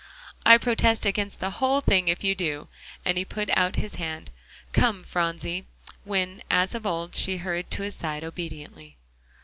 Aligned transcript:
"I 0.47 0.57
protest 0.57 1.05
against 1.05 1.39
the 1.41 1.51
whole 1.61 1.79
thing 1.79 2.07
if 2.07 2.23
you 2.23 2.33
do," 2.33 2.69
and 3.05 3.19
he 3.19 3.23
put 3.23 3.55
out 3.55 3.75
his 3.75 3.93
hand. 4.01 4.31
"Come, 4.73 5.03
Phronsie," 5.03 5.65
when, 6.05 6.41
as 6.49 6.73
of 6.73 6.87
old, 6.87 7.13
she 7.13 7.37
hurried 7.37 7.69
to 7.69 7.83
his 7.83 7.97
side 7.97 8.23
obediently. 8.23 8.97